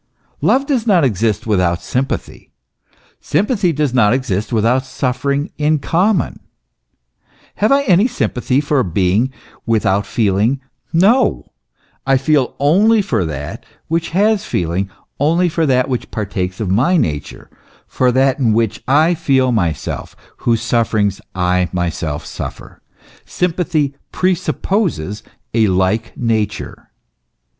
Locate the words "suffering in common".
4.83-6.39